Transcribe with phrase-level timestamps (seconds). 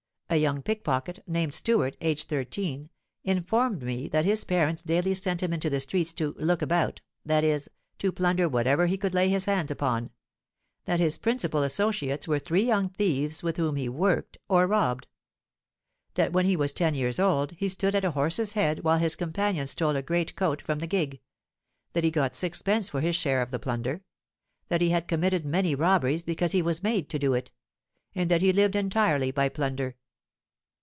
[0.33, 2.89] A young pickpocket, named Stuart, aged 13,
[3.25, 7.43] informed me that his parents daily sent him into the streets to 'look about,' that
[7.43, 10.09] is, to plunder whatever he could lay his hands upon;
[10.85, 15.09] that his principal associates were three young thieves with whom he 'worked,' or robbed;
[16.13, 19.17] that when he was 10 years old he stood at a horse's head while his
[19.17, 21.19] companion stole a great coat from the gig;
[21.91, 24.01] that he got sixpence for his share of the plunder;
[24.69, 27.51] that he had committed many robberies because he was made to do it;
[28.15, 29.97] and that he lived entirely by plunder.